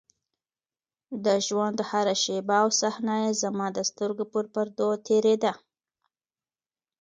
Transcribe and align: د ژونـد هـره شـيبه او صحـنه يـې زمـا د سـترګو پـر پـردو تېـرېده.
د 1.25 1.27
ژونـد 1.47 1.79
هـره 1.89 2.15
شـيبه 2.23 2.55
او 2.63 2.69
صحـنه 2.81 3.15
يـې 3.23 3.31
زمـا 3.41 3.67
د 3.73 3.79
سـترګو 3.89 4.23
پـر 4.33 4.45
پـردو 4.53 4.89
تېـرېده. 5.05 5.53